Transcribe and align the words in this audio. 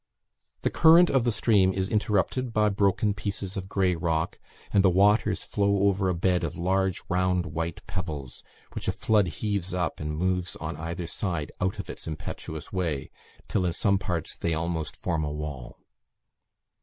The 0.63 0.71
current 0.71 1.11
of 1.11 1.25
the 1.25 1.31
stream 1.31 1.71
is 1.73 1.87
interrupted 1.87 2.51
by 2.51 2.69
broken 2.69 3.13
pieces 3.13 3.55
of 3.55 3.69
grey 3.69 3.95
rock; 3.95 4.39
and 4.73 4.83
the 4.83 4.89
waters 4.89 5.43
flow 5.43 5.83
over 5.87 6.09
a 6.09 6.15
bed 6.15 6.43
of 6.43 6.57
large 6.57 7.03
round 7.07 7.45
white 7.45 7.85
pebbles, 7.85 8.43
which 8.73 8.87
a 8.87 8.93
flood 8.93 9.27
heaves 9.27 9.75
up 9.75 9.99
and 9.99 10.17
moves 10.17 10.55
on 10.55 10.75
either 10.77 11.05
side 11.05 11.51
out 11.61 11.77
of 11.77 11.87
its 11.87 12.07
impetuous 12.07 12.73
way 12.73 13.11
till 13.47 13.63
in 13.63 13.73
some 13.73 13.99
parts 13.99 14.35
they 14.39 14.55
almost 14.55 14.95
form 14.95 15.23
a 15.23 15.31
wall. 15.31 15.77